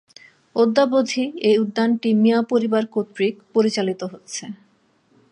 অদ্যাবধি 0.55 1.23
এ 1.41 1.51
উদ্যানটি 1.59 2.09
মিয়া 2.13 2.39
পরিবার 2.51 2.83
কর্তৃক 2.87 3.33
পরিচালিত 3.53 4.01
হচ্ছে। 4.13 4.43